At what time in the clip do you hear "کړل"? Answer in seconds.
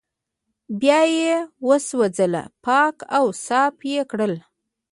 4.11-4.33